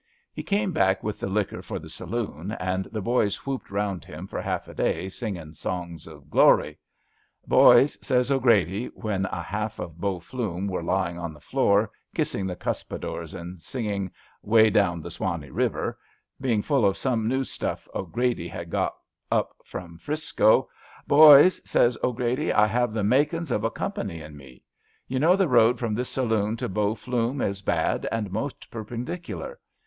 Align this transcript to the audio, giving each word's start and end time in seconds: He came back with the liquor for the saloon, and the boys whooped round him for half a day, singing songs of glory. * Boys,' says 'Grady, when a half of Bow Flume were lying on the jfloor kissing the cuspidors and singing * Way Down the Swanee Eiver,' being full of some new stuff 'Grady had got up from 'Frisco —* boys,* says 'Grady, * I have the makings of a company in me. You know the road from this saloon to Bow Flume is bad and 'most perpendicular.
He 0.33 0.41
came 0.41 0.71
back 0.71 1.03
with 1.03 1.19
the 1.19 1.29
liquor 1.29 1.61
for 1.61 1.77
the 1.77 1.87
saloon, 1.87 2.53
and 2.59 2.85
the 2.85 3.03
boys 3.03 3.45
whooped 3.45 3.69
round 3.69 4.03
him 4.03 4.25
for 4.25 4.41
half 4.41 4.67
a 4.67 4.73
day, 4.73 5.09
singing 5.09 5.53
songs 5.53 6.07
of 6.07 6.31
glory. 6.31 6.79
* 7.13 7.17
Boys,' 7.47 7.99
says 8.03 8.31
'Grady, 8.31 8.87
when 8.95 9.25
a 9.27 9.43
half 9.43 9.77
of 9.77 10.01
Bow 10.01 10.19
Flume 10.19 10.67
were 10.67 10.81
lying 10.81 11.19
on 11.19 11.33
the 11.35 11.39
jfloor 11.39 11.87
kissing 12.15 12.47
the 12.47 12.55
cuspidors 12.55 13.35
and 13.35 13.61
singing 13.61 14.09
* 14.29 14.41
Way 14.57 14.71
Down 14.71 15.01
the 15.03 15.11
Swanee 15.11 15.49
Eiver,' 15.51 15.93
being 16.41 16.63
full 16.63 16.83
of 16.83 16.97
some 16.97 17.27
new 17.27 17.43
stuff 17.43 17.87
'Grady 18.11 18.47
had 18.47 18.71
got 18.71 18.95
up 19.31 19.55
from 19.63 19.99
'Frisco 19.99 20.67
—* 20.93 21.05
boys,* 21.07 21.61
says 21.69 21.95
'Grady, 22.15 22.51
* 22.51 22.51
I 22.51 22.65
have 22.65 22.91
the 22.91 23.03
makings 23.03 23.51
of 23.51 23.63
a 23.63 23.69
company 23.69 24.19
in 24.19 24.35
me. 24.35 24.63
You 25.07 25.19
know 25.19 25.35
the 25.35 25.47
road 25.47 25.77
from 25.77 25.93
this 25.93 26.09
saloon 26.09 26.57
to 26.57 26.67
Bow 26.67 26.95
Flume 26.95 27.39
is 27.39 27.61
bad 27.61 28.07
and 28.11 28.31
'most 28.31 28.71
perpendicular. 28.71 29.59